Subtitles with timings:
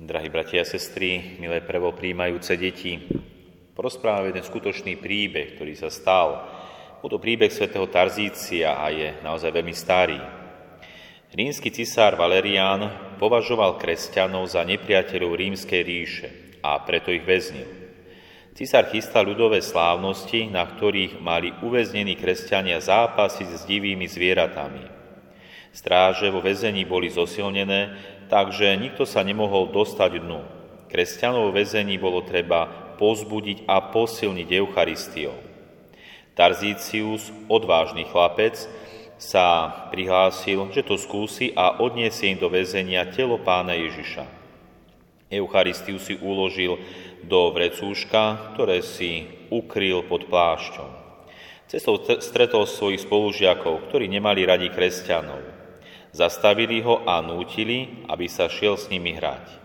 [0.00, 2.96] Drahí bratia a sestry, milé prvo príjmajúce deti,
[3.76, 6.40] porozprávame ten skutočný príbeh, ktorý sa stal.
[7.04, 10.16] Bol to príbeh svätého Tarzícia a je naozaj veľmi starý.
[11.36, 16.28] Rímsky cisár Valerián považoval kresťanov za nepriateľov rímskej ríše
[16.64, 17.68] a preto ich väznil.
[18.56, 24.99] Cisár chystal ľudové slávnosti, na ktorých mali uväznení kresťania zápasiť s divými zvieratami.
[25.70, 27.94] Stráže vo väzení boli zosilnené
[28.30, 30.40] takže nikto sa nemohol dostať dnu.
[30.86, 35.34] Kresťanov väzení bolo treba pozbudiť a posilniť Eucharistiou.
[36.38, 38.54] Tarzícius, odvážny chlapec,
[39.20, 44.24] sa prihlásil, že to skúsi a odniesie im do väzenia telo pána Ježiša.
[45.28, 46.80] Eucharistiu si uložil
[47.28, 50.88] do vrecúška, ktoré si ukryl pod plášťom.
[51.68, 55.59] Cestou stretol svojich spolužiakov, ktorí nemali radi kresťanov.
[56.10, 59.60] Zastavili ho a nútili, aby sa šiel s nimi hrať.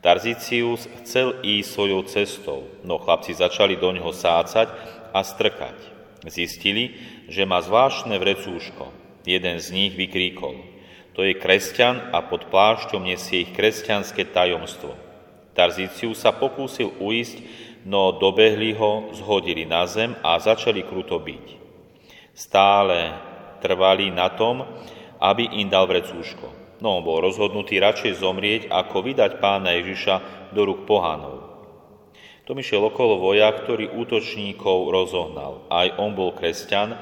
[0.00, 4.70] Tarzicius chcel ísť svojou cestou, no chlapci začali do ňoho sácať
[5.12, 5.76] a strkať.
[6.24, 6.96] Zistili,
[7.28, 8.92] že má zvláštne vrecúško.
[9.28, 10.56] Jeden z nich vykríkol.
[11.12, 14.96] To je kresťan a pod plášťom nesie ich kresťanské tajomstvo.
[15.52, 17.36] Tarzicius sa pokúsil uísť,
[17.84, 21.46] no dobehli ho, zhodili na zem a začali kruto byť.
[22.32, 23.12] Stále
[23.60, 24.64] trvali na tom,
[25.20, 26.48] aby im dal vrecúško.
[26.80, 31.50] No on bol rozhodnutý radšej zomrieť, ako vydať pána Ježiša do rúk pohanov.
[32.48, 35.68] To išiel okolo voja, ktorý útočníkov rozohnal.
[35.70, 36.98] Aj on bol kresťan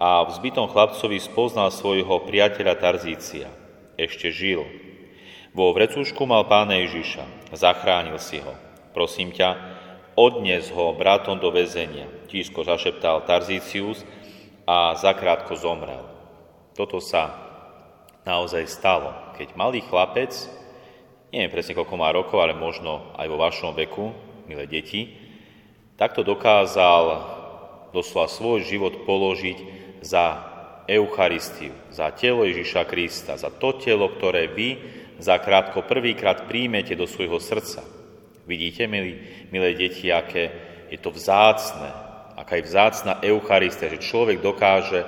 [0.00, 3.52] a v zbytom chlapcovi spoznal svojho priateľa Tarzícia.
[4.00, 4.64] Ešte žil.
[5.52, 7.52] Vo vrecúšku mal pána Ježiša.
[7.52, 8.54] Zachránil si ho.
[8.96, 9.58] Prosím ťa,
[10.16, 12.08] odnes ho bratom do väzenia.
[12.30, 14.06] Tížko zašeptal Tarzícius
[14.64, 16.19] a zakrátko zomrel.
[16.74, 17.34] Toto sa
[18.24, 19.10] naozaj stalo.
[19.36, 20.32] Keď malý chlapec,
[21.34, 24.12] neviem presne koľko má rokov, ale možno aj vo vašom veku,
[24.46, 25.14] milé deti,
[25.98, 27.04] takto dokázal
[27.94, 29.58] doslova svoj život položiť
[30.00, 30.50] za
[30.90, 34.78] Eucharistiu, za telo Ježiša Krista, za to telo, ktoré vy
[35.22, 37.84] zakrátko prvýkrát príjmete do svojho srdca.
[38.48, 40.50] Vidíte, milí, milé deti, aké
[40.90, 41.86] je to vzácne,
[42.34, 45.06] aká je vzácna Eucharistia, že človek dokáže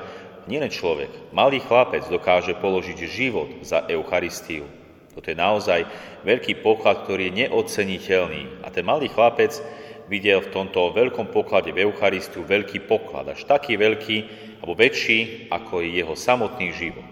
[0.50, 4.66] nielen človek, malý chlapec dokáže položiť život za Eucharistiu.
[5.12, 5.84] Toto je naozaj
[6.24, 8.64] veľký poklad, ktorý je neoceniteľný.
[8.64, 9.52] A ten malý chlapec
[10.08, 14.16] videl v tomto veľkom poklade v Eucharistiu veľký poklad, až taký veľký,
[14.64, 17.08] alebo väčší, ako je jeho samotný život.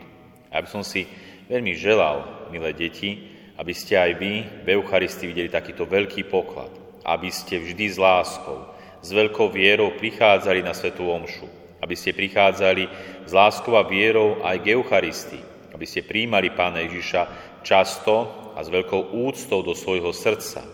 [0.48, 1.04] A ja by som si
[1.50, 3.30] veľmi želal, milé deti,
[3.60, 4.32] aby ste aj vy
[4.64, 6.72] v Eucharistii videli takýto veľký poklad,
[7.04, 8.64] aby ste vždy s láskou,
[9.04, 12.84] s veľkou vierou prichádzali na Svetú Omšu, aby ste prichádzali
[13.24, 15.42] s láskou a vierou aj k Eucharistii,
[15.72, 17.22] aby ste príjmali Pána Ježiša
[17.64, 20.64] často a s veľkou úctou do svojho srdca.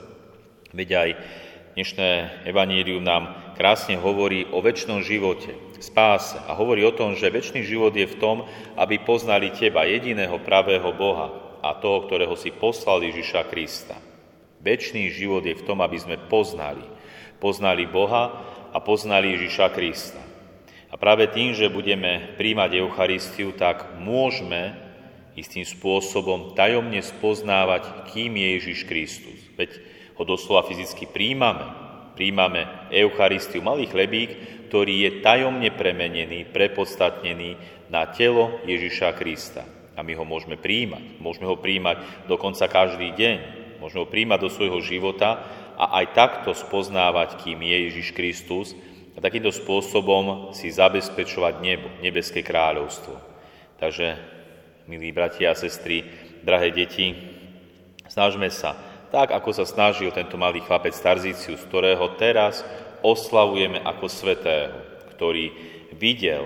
[0.75, 1.11] Veď aj
[1.79, 2.11] dnešné
[2.51, 7.95] evanílium nám krásne hovorí o väčšnom živote, spáse a hovorí o tom, že väčší život
[7.95, 8.37] je v tom,
[8.75, 13.97] aby poznali Teba, jediného pravého Boha a toho, ktorého si poslal Ježiša Krista.
[14.61, 16.83] Väčší život je v tom, aby sme poznali.
[17.39, 18.35] Poznali Boha
[18.75, 20.26] a poznali Ježiša Krista.
[20.87, 24.79] A práve tým, že budeme príjmať Eucharistiu, tak môžeme
[25.35, 29.39] istým spôsobom tajomne spoznávať, kým je Ježiš Kristus.
[29.59, 29.83] Veď
[30.17, 31.67] ho doslova fyzicky príjmame.
[32.17, 37.61] Príjmame Eucharistiu, malý chlebík, ktorý je tajomne premenený, prepodstatnený
[37.93, 39.69] na telo Ježiša Krista.
[39.97, 41.21] A my ho môžeme príjmať.
[41.21, 43.37] Môžeme ho príjmať dokonca každý deň.
[43.81, 45.45] Môžeme ho príjmať do svojho života
[45.77, 48.73] a aj takto spoznávať, kým je Ježiš Kristus,
[49.17, 53.17] a takýmto spôsobom si zabezpečovať nebo, nebeské kráľovstvo.
[53.81, 54.13] Takže,
[54.85, 56.05] milí bratia a sestry,
[56.45, 57.17] drahé deti,
[58.05, 58.77] snažme sa,
[59.09, 62.61] tak ako sa snažil tento malý chlapec Tarzícius, ktorého teraz
[63.01, 64.77] oslavujeme ako svetého,
[65.17, 65.49] ktorý
[65.97, 66.45] videl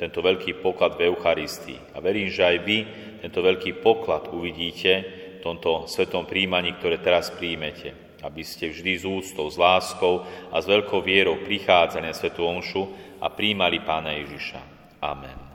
[0.00, 1.92] tento veľký poklad v Eucharistii.
[1.92, 2.78] A verím, že aj vy
[3.20, 4.92] tento veľký poklad uvidíte
[5.38, 10.56] v tomto svetom príjmaní, ktoré teraz príjmete aby ste vždy s úctou, s láskou a
[10.58, 12.82] s veľkou vierou prichádzali na Svetú Omšu
[13.22, 14.60] a príjmali Pána Ježiša.
[15.02, 15.47] Amen.